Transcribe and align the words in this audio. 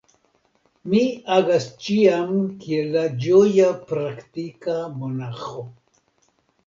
Mi 0.93 1.01
agas 1.35 1.67
ĉiam 1.87 2.33
kiel 2.63 2.89
la 2.95 3.05
ĝoja 3.25 3.69
praktika 3.93 4.79
monaĥo. 5.03 5.71